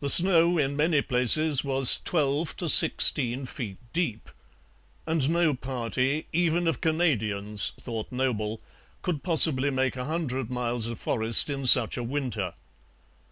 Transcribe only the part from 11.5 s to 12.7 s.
such a winter.